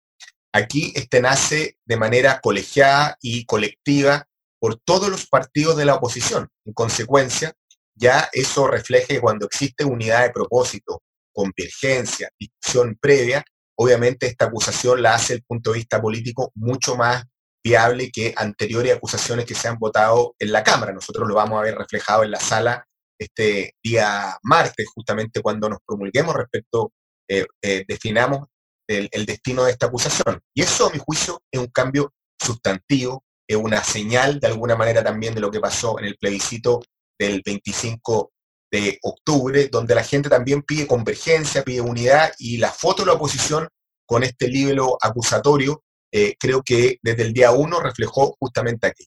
aquí 0.53 0.93
este 0.97 1.21
nace 1.21 1.77
de 1.85 1.97
manera 1.97 2.41
colegiada 2.41 3.17
y 3.21 3.45
colectiva 3.45 4.27
por 4.59 4.77
todos 4.77 5.11
los 5.11 5.27
partidos 5.27 5.77
de 5.77 5.85
la 5.85 5.97
oposición. 5.97 6.49
En 6.65 6.73
consecuencia, 6.73 7.53
ya 7.95 8.31
eso 8.33 8.67
refleja 8.67 9.09
que 9.09 9.21
cuando 9.21 9.45
existe 9.45 9.85
unidad 9.85 10.23
de 10.23 10.31
propósito, 10.31 11.03
convergencia, 11.35 12.31
discusión 12.39 12.97
previa, 13.01 13.45
obviamente 13.77 14.27
esta 14.27 14.47
acusación 14.47 15.03
la 15.03 15.15
hace 15.15 15.35
el 15.35 15.43
punto 15.43 15.73
de 15.73 15.79
vista 15.79 16.01
político 16.01 16.51
mucho 16.55 16.97
más 16.97 17.25
viable 17.63 18.11
que 18.11 18.33
anteriores 18.37 18.95
acusaciones 18.95 19.45
que 19.45 19.55
se 19.55 19.69
han 19.69 19.79
votado 19.79 20.35
en 20.39 20.51
la 20.53 20.65
Cámara. 20.65 20.93
Nosotros 20.93 21.29
lo 21.29 21.35
vamos 21.35 21.59
a 21.59 21.63
ver 21.63 21.77
reflejado 21.77 22.25
en 22.25 22.31
la 22.31 22.41
sala 22.41 22.87
este 23.23 23.75
día 23.83 24.37
martes, 24.43 24.87
justamente 24.95 25.41
cuando 25.41 25.69
nos 25.69 25.79
promulguemos 25.87 26.35
respecto, 26.35 26.93
eh, 27.29 27.47
eh, 27.63 27.85
definamos 27.87 28.49
el, 28.87 29.27
destino 29.27 29.65
de 29.65 29.73
esta 29.73 29.87
acusación. 29.87 30.41
Y 30.55 30.63
eso, 30.63 30.87
a 30.87 30.91
mi 30.91 30.99
juicio, 30.99 31.41
es 31.51 31.61
un 31.61 31.69
cambio 31.69 32.13
sustantivo, 32.41 33.25
es 33.49 33.57
una 33.57 33.83
señal 33.83 34.41
de 34.41 34.49
alguna 34.49 34.77
manera 34.77 35.03
también 35.03 35.35
de 35.35 35.41
lo 35.41 35.51
que 35.51 35.61
pasó 35.61 35.99
en 35.99 36.07
el 36.07 36.17
plebiscito 36.17 36.83
del 37.19 37.43
25 37.45 38.33
de 38.71 38.99
octubre, 39.03 39.69
donde 39.69 39.95
la 39.95 40.05
gente 40.05 40.29
también 40.29 40.63
pide 40.63 40.87
convergencia, 40.87 41.63
pide 41.63 41.81
unidad, 41.81 42.33
y 42.39 42.59
la 42.59 42.71
foto 42.71 43.03
de 43.03 43.07
la 43.07 43.15
oposición 43.15 43.69
con 44.07 44.25
este 44.25 44.49
libro 44.49 44.99
acusatorio, 45.01 45.85
eh, 46.11 46.35
creo 46.39 46.63
que 46.63 46.99
desde 47.03 47.23
el 47.23 47.33
día 47.33 47.53
uno 47.53 47.81
reflejó 47.81 48.37
justamente 48.39 48.87
aquí. 48.87 49.07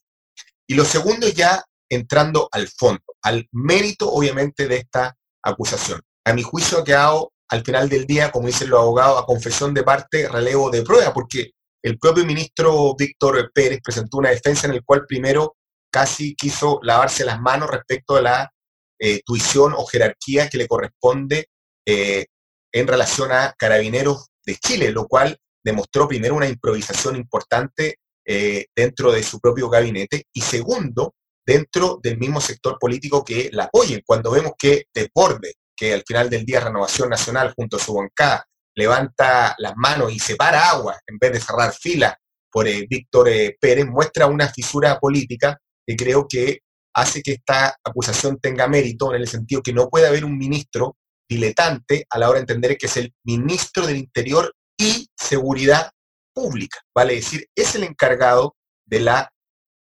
Y 0.67 0.73
lo 0.73 0.85
segundo 0.85 1.27
ya 1.29 1.63
entrando 1.89 2.49
al 2.51 2.67
fondo, 2.67 3.03
al 3.21 3.47
mérito 3.51 4.11
obviamente 4.11 4.67
de 4.67 4.77
esta 4.77 5.15
acusación. 5.43 6.01
A 6.25 6.33
mi 6.33 6.41
juicio 6.41 6.79
ha 6.79 6.83
quedado 6.83 7.31
al 7.49 7.63
final 7.63 7.87
del 7.89 8.05
día, 8.05 8.31
como 8.31 8.47
dicen 8.47 8.69
los 8.69 8.79
abogados, 8.79 9.21
a 9.21 9.25
confesión 9.25 9.73
de 9.73 9.83
parte, 9.83 10.27
relevo 10.27 10.69
de 10.71 10.81
prueba, 10.81 11.13
porque 11.13 11.51
el 11.83 11.99
propio 11.99 12.25
ministro 12.25 12.95
Víctor 12.97 13.51
Pérez 13.53 13.79
presentó 13.83 14.17
una 14.17 14.31
defensa 14.31 14.65
en 14.67 14.73
el 14.73 14.83
cual 14.83 15.05
primero 15.05 15.55
casi 15.91 16.35
quiso 16.35 16.79
lavarse 16.81 17.23
las 17.23 17.39
manos 17.39 17.69
respecto 17.69 18.15
a 18.15 18.21
la 18.21 18.51
eh, 18.99 19.21
tuición 19.23 19.73
o 19.73 19.85
jerarquía 19.85 20.49
que 20.49 20.57
le 20.57 20.67
corresponde 20.67 21.47
eh, 21.85 22.25
en 22.73 22.87
relación 22.87 23.31
a 23.31 23.53
carabineros 23.57 24.29
de 24.45 24.55
Chile, 24.55 24.91
lo 24.91 25.07
cual 25.07 25.37
demostró 25.63 26.07
primero 26.07 26.35
una 26.35 26.47
improvisación 26.47 27.15
importante 27.15 27.99
eh, 28.25 28.65
dentro 28.75 29.11
de 29.11 29.21
su 29.23 29.39
propio 29.39 29.69
gabinete 29.69 30.23
y 30.33 30.41
segundo, 30.41 31.13
dentro 31.45 31.99
del 32.01 32.17
mismo 32.17 32.41
sector 32.41 32.77
político 32.79 33.23
que 33.23 33.49
la 33.51 33.65
apoyen. 33.65 34.01
Cuando 34.05 34.31
vemos 34.31 34.53
que 34.57 34.85
Desborde, 34.93 35.55
que 35.75 35.93
al 35.93 36.03
final 36.05 36.29
del 36.29 36.45
día 36.45 36.61
Renovación 36.61 37.09
Nacional 37.09 37.53
junto 37.55 37.77
a 37.77 37.79
su 37.79 37.93
bancada 37.93 38.45
levanta 38.75 39.55
las 39.57 39.73
manos 39.75 40.11
y 40.11 40.19
separa 40.19 40.69
agua 40.69 40.99
en 41.07 41.17
vez 41.17 41.33
de 41.33 41.39
cerrar 41.39 41.73
fila 41.73 42.17
por 42.51 42.67
eh, 42.67 42.87
Víctor 42.89 43.29
eh, 43.29 43.57
Pérez, 43.59 43.85
muestra 43.85 44.27
una 44.27 44.47
fisura 44.47 44.99
política 44.99 45.59
que 45.85 45.95
creo 45.95 46.25
que 46.27 46.59
hace 46.93 47.21
que 47.21 47.33
esta 47.33 47.77
acusación 47.83 48.39
tenga 48.39 48.67
mérito 48.67 49.13
en 49.13 49.21
el 49.21 49.27
sentido 49.27 49.61
que 49.61 49.73
no 49.73 49.89
puede 49.89 50.07
haber 50.07 50.23
un 50.23 50.37
ministro 50.37 50.95
diletante 51.27 52.05
a 52.09 52.17
la 52.17 52.29
hora 52.29 52.37
de 52.37 52.43
entender 52.43 52.77
que 52.77 52.85
es 52.85 52.97
el 52.97 53.13
ministro 53.23 53.85
del 53.85 53.97
Interior 53.97 54.53
y 54.77 55.09
Seguridad 55.15 55.91
Pública, 56.33 56.79
vale 56.93 57.15
decir, 57.15 57.47
es 57.55 57.75
el 57.75 57.83
encargado 57.83 58.55
de 58.85 58.99
la 58.99 59.31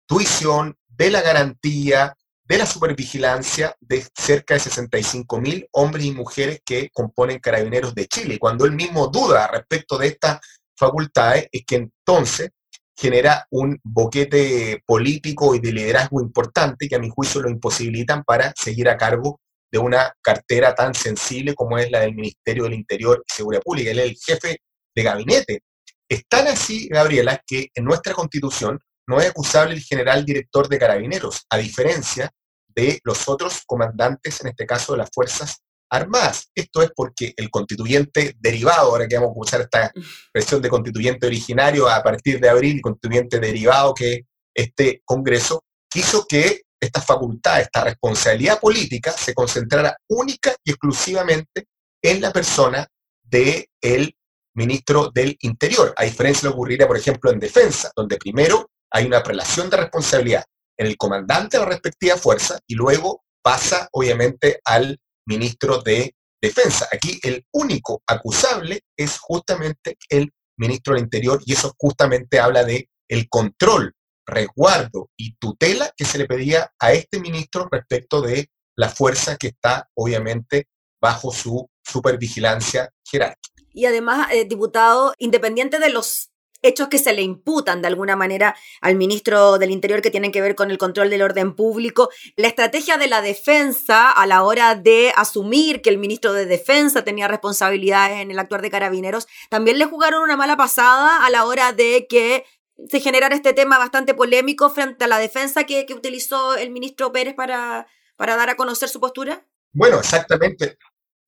tuición, 0.07 0.75
de 0.97 1.09
la 1.09 1.21
garantía, 1.21 2.15
de 2.43 2.57
la 2.57 2.65
supervigilancia 2.65 3.75
de 3.79 4.05
cerca 4.15 4.55
de 4.55 4.59
65 4.59 5.39
mil 5.39 5.67
hombres 5.71 6.05
y 6.05 6.11
mujeres 6.11 6.61
que 6.65 6.89
componen 6.91 7.39
Carabineros 7.39 7.95
de 7.95 8.07
Chile. 8.07 8.39
Cuando 8.39 8.65
él 8.65 8.73
mismo 8.73 9.07
duda 9.07 9.47
respecto 9.47 9.97
de 9.97 10.07
estas 10.07 10.39
facultades, 10.77 11.47
es 11.51 11.63
que 11.65 11.75
entonces 11.75 12.49
genera 12.97 13.47
un 13.49 13.79
boquete 13.83 14.83
político 14.85 15.55
y 15.55 15.59
de 15.59 15.71
liderazgo 15.71 16.21
importante 16.21 16.87
que 16.87 16.95
a 16.95 16.99
mi 16.99 17.09
juicio 17.09 17.41
lo 17.41 17.49
imposibilitan 17.49 18.23
para 18.23 18.53
seguir 18.55 18.89
a 18.89 18.97
cargo 18.97 19.39
de 19.71 19.79
una 19.79 20.13
cartera 20.21 20.75
tan 20.75 20.93
sensible 20.93 21.55
como 21.55 21.77
es 21.77 21.89
la 21.89 22.01
del 22.01 22.13
Ministerio 22.13 22.65
del 22.65 22.73
Interior 22.73 23.23
y 23.25 23.33
Seguridad 23.33 23.63
Pública. 23.63 23.91
Él 23.91 23.99
es 23.99 24.05
el 24.05 24.17
jefe 24.17 24.61
de 24.93 25.03
gabinete. 25.03 25.63
Es 26.07 26.27
tan 26.27 26.47
así, 26.47 26.89
Gabriela, 26.89 27.41
que 27.47 27.69
en 27.73 27.85
nuestra 27.85 28.13
constitución 28.13 28.79
no 29.07 29.19
es 29.19 29.29
acusable 29.29 29.73
el 29.73 29.81
general 29.81 30.25
director 30.25 30.67
de 30.67 30.79
carabineros, 30.79 31.45
a 31.49 31.57
diferencia 31.57 32.31
de 32.67 32.99
los 33.03 33.27
otros 33.27 33.63
comandantes, 33.65 34.41
en 34.41 34.47
este 34.47 34.65
caso 34.65 34.93
de 34.93 34.99
las 34.99 35.09
Fuerzas 35.13 35.57
Armadas. 35.89 36.49
Esto 36.55 36.81
es 36.81 36.91
porque 36.95 37.33
el 37.35 37.49
constituyente 37.49 38.35
derivado, 38.39 38.91
ahora 38.91 39.07
que 39.07 39.17
vamos 39.17 39.35
a 39.35 39.39
usar 39.39 39.61
esta 39.61 39.87
expresión 39.87 40.61
de 40.61 40.69
constituyente 40.69 41.27
originario 41.27 41.89
a 41.89 42.01
partir 42.01 42.39
de 42.39 42.49
abril 42.49 42.81
constituyente 42.81 43.39
derivado 43.39 43.93
que 43.93 44.25
este 44.55 45.01
Congreso, 45.03 45.63
quiso 45.89 46.25
que 46.25 46.61
esta 46.79 47.01
facultad, 47.01 47.61
esta 47.61 47.83
responsabilidad 47.83 48.59
política 48.59 49.11
se 49.11 49.33
concentrara 49.33 49.97
única 50.07 50.55
y 50.63 50.71
exclusivamente 50.71 51.67
en 52.01 52.21
la 52.21 52.31
persona 52.31 52.87
del 53.21 53.67
el 53.81 54.15
ministro 54.53 55.09
del 55.13 55.37
Interior, 55.41 55.93
a 55.95 56.03
diferencia 56.03 56.41
de 56.41 56.47
lo 56.47 56.51
que 56.51 56.55
ocurriría, 56.55 56.87
por 56.87 56.97
ejemplo, 56.97 57.31
en 57.31 57.39
defensa, 57.39 57.91
donde 57.95 58.17
primero 58.17 58.70
hay 58.91 59.05
una 59.05 59.23
prelación 59.23 59.69
de 59.69 59.77
responsabilidad 59.77 60.43
en 60.77 60.87
el 60.87 60.97
comandante 60.97 61.57
de 61.57 61.63
la 61.63 61.69
respectiva 61.69 62.17
fuerza 62.17 62.59
y 62.67 62.75
luego 62.75 63.23
pasa, 63.41 63.87
obviamente, 63.91 64.59
al 64.65 64.99
ministro 65.25 65.81
de 65.81 66.15
Defensa. 66.41 66.87
Aquí 66.91 67.19
el 67.23 67.45
único 67.53 68.01
acusable 68.07 68.81
es 68.97 69.19
justamente 69.19 69.97
el 70.09 70.31
ministro 70.57 70.93
del 70.93 71.03
Interior 71.03 71.41
y 71.45 71.53
eso 71.53 71.73
justamente 71.77 72.39
habla 72.39 72.63
de 72.63 72.89
el 73.07 73.29
control, 73.29 73.93
resguardo 74.25 75.09
y 75.17 75.35
tutela 75.35 75.91
que 75.95 76.05
se 76.05 76.17
le 76.17 76.25
pedía 76.25 76.71
a 76.79 76.93
este 76.93 77.19
ministro 77.19 77.67
respecto 77.71 78.21
de 78.21 78.49
la 78.75 78.89
fuerza 78.89 79.37
que 79.37 79.47
está 79.47 79.87
obviamente 79.95 80.67
bajo 80.99 81.31
su 81.31 81.69
supervigilancia 81.83 82.89
jerárquica. 83.03 83.63
Y 83.73 83.85
además, 83.85 84.29
eh, 84.31 84.45
diputado, 84.45 85.13
independiente 85.17 85.79
de 85.79 85.89
los 85.89 86.30
hechos 86.61 86.87
que 86.87 86.97
se 86.97 87.13
le 87.13 87.21
imputan 87.21 87.81
de 87.81 87.87
alguna 87.87 88.15
manera 88.15 88.55
al 88.81 88.95
ministro 88.95 89.57
del 89.57 89.71
Interior 89.71 90.01
que 90.01 90.11
tienen 90.11 90.31
que 90.31 90.41
ver 90.41 90.55
con 90.55 90.71
el 90.71 90.77
control 90.77 91.09
del 91.09 91.21
orden 91.21 91.55
público. 91.55 92.09
La 92.35 92.47
estrategia 92.47 92.97
de 92.97 93.07
la 93.07 93.21
defensa 93.21 94.11
a 94.11 94.25
la 94.27 94.43
hora 94.43 94.75
de 94.75 95.13
asumir 95.15 95.81
que 95.81 95.89
el 95.89 95.97
ministro 95.97 96.33
de 96.33 96.45
Defensa 96.45 97.03
tenía 97.03 97.27
responsabilidades 97.27 98.19
en 98.19 98.31
el 98.31 98.39
actuar 98.39 98.61
de 98.61 98.71
carabineros, 98.71 99.27
también 99.49 99.79
le 99.79 99.85
jugaron 99.85 100.23
una 100.23 100.37
mala 100.37 100.57
pasada 100.57 101.25
a 101.25 101.29
la 101.29 101.45
hora 101.45 101.73
de 101.73 102.07
que 102.09 102.45
se 102.89 102.99
generara 102.99 103.35
este 103.35 103.53
tema 103.53 103.77
bastante 103.77 104.13
polémico 104.13 104.69
frente 104.69 105.05
a 105.05 105.07
la 105.07 105.19
defensa 105.19 105.65
que, 105.65 105.85
utilizó 105.91 106.55
el 106.55 106.71
ministro 106.71 107.11
Pérez 107.11 107.35
para, 107.35 107.87
para 108.15 108.35
dar 108.35 108.49
a 108.49 108.55
conocer 108.55 108.89
su 108.89 108.99
postura. 108.99 109.45
Bueno, 109.73 109.99
exactamente. 109.99 110.77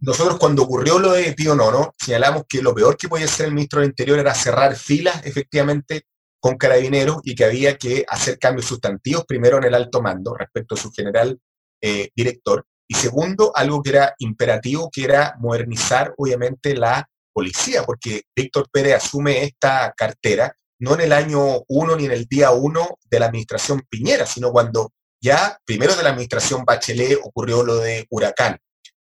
Nosotros 0.05 0.37
cuando 0.37 0.63
ocurrió 0.63 0.99
lo 0.99 1.13
de 1.13 1.31
Pío 1.31 1.55
Nono, 1.55 1.95
señalamos 1.97 2.43
que 2.49 2.61
lo 2.61 2.75
peor 2.75 2.97
que 2.97 3.07
podía 3.07 3.23
hacer 3.23 3.45
el 3.45 3.53
ministro 3.53 3.79
del 3.79 3.91
Interior 3.91 4.19
era 4.19 4.35
cerrar 4.35 4.75
filas 4.75 5.25
efectivamente 5.25 6.01
con 6.41 6.57
carabineros 6.57 7.21
y 7.23 7.33
que 7.33 7.45
había 7.45 7.77
que 7.77 8.03
hacer 8.09 8.37
cambios 8.37 8.65
sustantivos, 8.65 9.23
primero 9.25 9.59
en 9.59 9.63
el 9.63 9.73
alto 9.73 10.01
mando 10.01 10.35
respecto 10.35 10.75
a 10.75 10.77
su 10.77 10.91
general 10.91 11.39
eh, 11.81 12.09
director, 12.13 12.65
y 12.85 12.95
segundo, 12.95 13.53
algo 13.55 13.81
que 13.81 13.91
era 13.91 14.13
imperativo, 14.19 14.89
que 14.91 15.05
era 15.05 15.35
modernizar 15.39 16.13
obviamente 16.17 16.75
la 16.75 17.09
policía, 17.31 17.83
porque 17.83 18.23
Víctor 18.35 18.67
Pérez 18.69 18.95
asume 18.95 19.43
esta 19.43 19.93
cartera 19.95 20.53
no 20.79 20.95
en 20.95 20.99
el 20.99 21.13
año 21.13 21.63
1 21.65 21.95
ni 21.95 22.05
en 22.07 22.11
el 22.11 22.25
día 22.25 22.51
1 22.51 22.99
de 23.09 23.19
la 23.21 23.27
administración 23.27 23.81
Piñera, 23.89 24.25
sino 24.25 24.51
cuando 24.51 24.91
ya 25.21 25.57
primero 25.63 25.95
de 25.95 26.03
la 26.03 26.09
administración 26.09 26.65
Bachelet 26.65 27.19
ocurrió 27.23 27.63
lo 27.63 27.77
de 27.77 28.05
Huracán, 28.09 28.59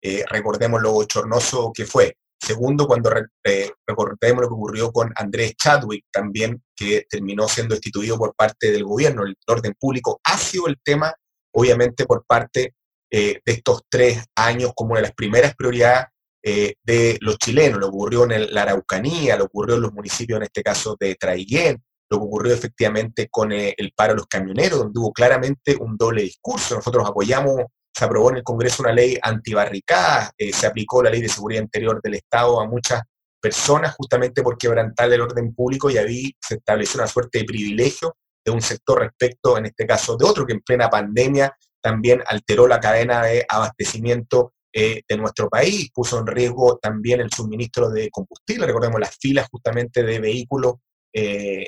eh, 0.06 0.26
recordemos 0.30 0.82
lo 0.82 0.92
bochornoso 0.92 1.72
que 1.74 1.86
fue. 1.86 2.18
Segundo, 2.38 2.86
cuando 2.86 3.10
eh, 3.46 3.72
recordemos 3.88 4.42
lo 4.42 4.50
que 4.50 4.54
ocurrió 4.54 4.92
con 4.92 5.14
Andrés 5.16 5.56
Chadwick, 5.56 6.04
también 6.12 6.62
que 6.76 7.06
terminó 7.10 7.48
siendo 7.48 7.74
instituido 7.74 8.18
por 8.18 8.36
parte 8.36 8.70
del 8.70 8.84
gobierno, 8.84 9.24
el 9.24 9.38
orden 9.48 9.74
público, 9.80 10.20
ha 10.26 10.38
sido 10.38 10.68
el 10.68 10.78
tema, 10.84 11.14
obviamente, 11.54 12.06
por 12.06 12.26
parte 12.26 12.76
eh, 13.10 13.40
de 13.46 13.52
estos 13.54 13.84
tres 13.90 14.26
años 14.36 14.74
como 14.76 14.92
una 14.92 15.00
de 15.00 15.08
las 15.08 15.16
primeras 15.16 15.56
prioridades 15.56 16.08
de 16.44 17.18
los 17.22 17.38
chilenos. 17.38 17.80
Lo 17.80 17.88
ocurrió 17.88 18.30
en 18.30 18.54
la 18.54 18.64
Araucanía, 18.64 19.38
lo 19.38 19.46
ocurrió 19.46 19.76
en 19.76 19.84
los 19.84 19.94
municipios, 19.94 20.36
en 20.36 20.44
este 20.44 20.62
caso 20.62 20.98
de 21.00 21.16
Traiguén, 21.16 21.82
lo 22.10 22.18
que 22.18 22.26
ocurrió 22.26 22.54
efectivamente 22.54 23.30
con 23.32 23.54
el 23.54 23.94
paro 23.96 24.12
de 24.12 24.18
los 24.18 24.28
camioneros, 24.28 24.80
donde 24.80 25.00
hubo 25.00 25.14
claramente 25.14 25.78
un 25.80 25.96
doble 25.96 26.24
discurso. 26.24 26.76
Nosotros 26.76 27.08
apoyamos 27.08 27.62
se 27.94 28.06
aprobó 28.06 28.32
en 28.32 28.38
el 28.38 28.44
Congreso 28.44 28.84
una 28.84 28.92
ley 28.92 29.18
antibarricada, 29.22 30.32
eh, 30.38 30.52
se 30.52 30.66
aplicó 30.66 31.04
la 31.04 31.10
ley 31.10 31.22
de 31.22 31.30
seguridad 31.30 31.62
interior 31.62 32.02
del 32.02 32.16
Estado 32.16 32.60
a 32.60 32.68
muchas 32.68 33.02
personas 33.40 33.94
justamente 33.96 34.42
por 34.42 34.58
quebrantar 34.58 35.12
el 35.12 35.22
orden 35.22 35.54
público 35.54 35.90
y 35.90 35.98
ahí 35.98 36.32
se 36.40 36.56
estableció 36.56 37.00
una 37.00 37.08
suerte 37.08 37.40
de 37.40 37.46
privilegio 37.46 38.16
de 38.44 38.52
un 38.52 38.62
sector 38.62 39.00
respecto, 39.00 39.58
en 39.58 39.68
este 39.68 39.86
caso, 39.86 40.18
de 40.18 40.26
otro 40.26 40.46
que 40.46 40.54
en 40.54 40.62
plena 40.62 40.90
pandemia 40.90 41.56
también 41.82 42.24
alteró 42.28 42.68
la 42.68 42.80
cadena 42.80 43.24
de 43.24 43.46
abastecimiento 43.48 44.54
eh, 44.74 45.02
de 45.08 45.18
nuestro 45.18 45.50
país, 45.50 45.92
puso 45.94 46.20
en 46.20 46.28
riesgo 46.28 46.80
también 46.82 47.22
el 47.22 47.32
suministro 47.32 47.90
de 47.90 48.10
combustible, 48.10 48.66
recordemos 48.66 49.00
las 49.00 49.16
filas 49.18 49.48
justamente 49.52 50.04
de 50.04 50.20
vehículos 50.20 50.76
eh, 51.14 51.68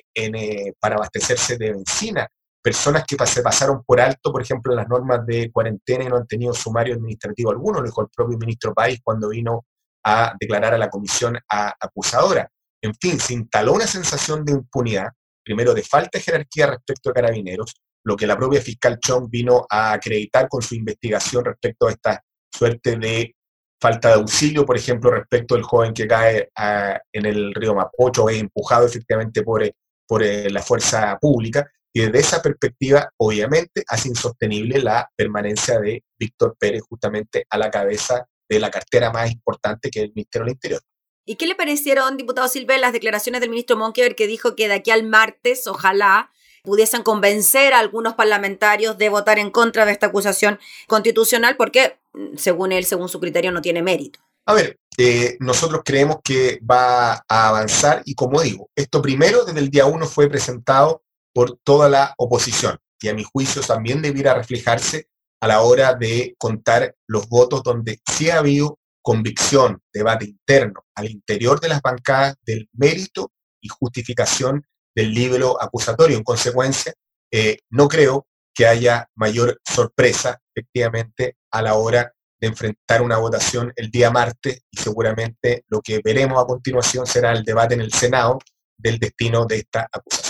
para 0.79 0.95
abastecerse 0.95 1.57
de 1.57 1.73
benzina, 1.73 2.27
personas 2.65 3.03
que 3.05 3.15
se 3.27 3.43
pasaron 3.43 3.83
por 3.83 4.01
alto, 4.01 4.31
por 4.31 4.41
ejemplo, 4.41 4.73
las 4.73 4.87
normas 4.87 5.23
de 5.27 5.51
cuarentena 5.51 6.03
y 6.03 6.07
no 6.07 6.17
han 6.17 6.25
tenido 6.25 6.51
sumario 6.51 6.95
administrativo 6.95 7.51
alguno, 7.51 7.79
lo 7.79 7.85
dijo 7.85 8.01
el 8.01 8.07
propio 8.07 8.39
ministro 8.39 8.73
País 8.73 9.01
cuando 9.03 9.29
vino 9.29 9.67
a 10.03 10.33
declarar 10.39 10.73
a 10.73 10.79
la 10.79 10.89
comisión 10.89 11.37
acusadora. 11.47 12.49
En 12.81 12.95
fin, 12.95 13.19
se 13.19 13.33
instaló 13.33 13.73
una 13.73 13.85
sensación 13.85 14.43
de 14.43 14.53
impunidad, 14.53 15.09
primero 15.43 15.75
de 15.75 15.83
falta 15.83 16.17
de 16.17 16.23
jerarquía 16.23 16.65
respecto 16.65 17.11
a 17.11 17.13
carabineros, 17.13 17.75
lo 18.03 18.15
que 18.15 18.25
la 18.25 18.35
propia 18.35 18.61
fiscal 18.61 18.97
Chong 18.99 19.29
vino 19.29 19.67
a 19.69 19.93
acreditar 19.93 20.49
con 20.49 20.63
su 20.63 20.73
investigación 20.73 21.45
respecto 21.45 21.85
a 21.85 21.91
esta 21.91 22.23
suerte 22.51 22.97
de 22.97 23.35
falta 23.79 24.07
de 24.07 24.15
auxilio, 24.15 24.65
por 24.65 24.75
ejemplo, 24.75 25.11
respecto 25.11 25.53
al 25.53 25.61
joven 25.61 25.93
que 25.93 26.07
cae 26.07 26.49
ah, 26.57 26.99
en 27.13 27.27
el 27.27 27.53
río 27.53 27.75
Mapocho, 27.75 28.27
es 28.27 28.39
empujado 28.39 28.87
efectivamente 28.87 29.43
por, 29.43 29.71
por 30.07 30.23
eh, 30.23 30.49
la 30.49 30.63
fuerza 30.63 31.15
pública, 31.21 31.69
y 31.95 32.01
desde 32.01 32.19
esa 32.19 32.41
perspectiva, 32.41 33.09
obviamente, 33.15 33.85
hace 33.87 34.09
insostenible 34.09 34.79
la 34.79 35.09
permanencia 35.15 35.79
de 35.79 36.03
Víctor 36.19 36.57
Pérez 36.59 36.81
justamente 36.89 37.45
a 37.49 37.57
la 37.57 37.71
cabeza 37.71 38.27
de 38.49 38.59
la 38.59 38.69
cartera 38.69 39.13
más 39.13 39.31
importante 39.31 39.89
que 39.89 39.99
es 39.99 40.05
el 40.07 40.11
Ministerio 40.13 40.43
del 40.43 40.55
Interior. 40.55 40.81
¿Y 41.25 41.37
qué 41.37 41.47
le 41.47 41.55
parecieron, 41.55 42.17
diputado 42.17 42.49
Silva, 42.49 42.77
las 42.77 42.91
declaraciones 42.91 43.39
del 43.39 43.49
ministro 43.49 43.77
Monkever 43.77 44.13
que 44.13 44.27
dijo 44.27 44.57
que 44.57 44.67
de 44.67 44.73
aquí 44.73 44.91
al 44.91 45.03
martes, 45.03 45.67
ojalá, 45.67 46.31
pudiesen 46.63 47.01
convencer 47.01 47.73
a 47.73 47.79
algunos 47.79 48.15
parlamentarios 48.15 48.97
de 48.97 49.07
votar 49.07 49.39
en 49.39 49.49
contra 49.49 49.85
de 49.85 49.93
esta 49.93 50.07
acusación 50.07 50.59
constitucional 50.87 51.55
porque, 51.55 51.97
según 52.35 52.73
él, 52.73 52.83
según 52.83 53.07
su 53.07 53.21
criterio, 53.21 53.53
no 53.53 53.61
tiene 53.61 53.81
mérito? 53.81 54.19
A 54.45 54.53
ver, 54.53 54.77
eh, 54.97 55.37
nosotros 55.39 55.81
creemos 55.85 56.17
que 56.21 56.59
va 56.69 57.13
a 57.13 57.47
avanzar 57.47 58.01
y 58.03 58.15
como 58.15 58.41
digo, 58.41 58.69
esto 58.75 59.01
primero 59.01 59.45
desde 59.45 59.59
el 59.59 59.69
día 59.69 59.85
uno 59.85 60.05
fue 60.05 60.27
presentado 60.27 61.04
por 61.35 61.59
toda 61.63 61.89
la 61.89 62.15
oposición. 62.17 62.79
que 62.97 63.09
a 63.09 63.13
mi 63.13 63.25
juicio 63.25 63.61
también 63.61 64.01
debiera 64.01 64.33
reflejarse 64.33 65.09
a 65.41 65.47
la 65.47 65.61
hora 65.61 65.95
de 65.95 66.33
contar 66.37 66.95
los 67.07 67.27
votos 67.27 67.61
donde 67.61 67.99
sí 68.09 68.29
ha 68.29 68.39
habido 68.39 68.79
convicción, 69.01 69.81
debate 69.93 70.25
interno 70.25 70.85
al 70.95 71.11
interior 71.11 71.59
de 71.59 71.67
las 71.67 71.81
bancadas 71.81 72.37
del 72.45 72.69
mérito 72.71 73.33
y 73.61 73.67
justificación 73.67 74.65
del 74.95 75.13
libro 75.13 75.61
acusatorio. 75.61 76.15
En 76.15 76.23
consecuencia, 76.23 76.93
eh, 77.29 77.59
no 77.69 77.89
creo 77.89 78.27
que 78.53 78.65
haya 78.65 79.09
mayor 79.15 79.59
sorpresa, 79.69 80.39
efectivamente, 80.55 81.35
a 81.51 81.61
la 81.61 81.75
hora 81.75 82.13
de 82.39 82.47
enfrentar 82.47 83.01
una 83.01 83.17
votación 83.17 83.73
el 83.75 83.91
día 83.91 84.09
martes 84.09 84.61
y 84.71 84.77
seguramente 84.77 85.65
lo 85.67 85.81
que 85.81 85.99
veremos 86.01 86.41
a 86.41 86.47
continuación 86.47 87.05
será 87.05 87.33
el 87.33 87.43
debate 87.43 87.75
en 87.75 87.81
el 87.81 87.91
Senado 87.91 88.39
del 88.77 88.99
destino 88.99 89.45
de 89.45 89.57
esta 89.57 89.89
acusación. 89.91 90.24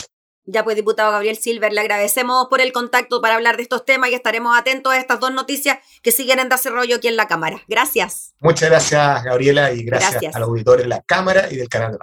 Ya 0.45 0.63
pues, 0.63 0.75
diputado 0.75 1.11
Gabriel 1.11 1.37
Silver, 1.37 1.73
le 1.73 1.81
agradecemos 1.81 2.47
por 2.49 2.61
el 2.61 2.71
contacto 2.71 3.21
para 3.21 3.35
hablar 3.35 3.57
de 3.57 3.63
estos 3.63 3.83
temas 3.83 4.11
y 4.11 4.13
estaremos 4.13 4.57
atentos 4.57 4.93
a 4.93 4.97
estas 4.97 5.19
dos 5.19 5.31
noticias 5.31 5.79
que 6.03 6.11
siguen 6.11 6.39
en 6.39 6.49
desarrollo 6.49 6.97
aquí 6.97 7.07
en 7.07 7.15
la 7.15 7.27
Cámara. 7.27 7.63
Gracias. 7.67 8.33
Muchas 8.39 8.69
gracias, 8.69 9.23
Gabriela, 9.23 9.71
y 9.71 9.83
gracias, 9.83 10.11
gracias. 10.11 10.35
al 10.35 10.43
auditor 10.43 10.79
de 10.79 10.87
la 10.87 11.01
Cámara 11.01 11.47
y 11.51 11.55
del 11.55 11.67
canal 11.67 11.93
de 11.93 11.97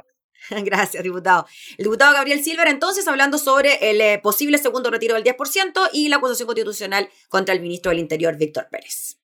Gracias, 0.65 1.03
diputado. 1.03 1.47
El 1.79 1.85
diputado 1.85 2.15
Gabriel 2.15 2.43
Silver, 2.43 2.69
entonces, 2.69 3.07
hablando 3.07 3.39
sobre 3.39 3.91
el 3.91 4.01
eh, 4.01 4.19
posible 4.23 4.59
segundo 4.59 4.91
retiro 4.91 5.15
del 5.15 5.25
10% 5.25 5.91
y 5.93 6.09
la 6.09 6.17
acusación 6.17 6.47
constitucional 6.47 7.09
contra 7.29 7.55
el 7.55 7.61
ministro 7.61 7.91
del 7.91 8.01
Interior, 8.01 8.37
Víctor 8.37 8.67
Pérez. 8.71 9.22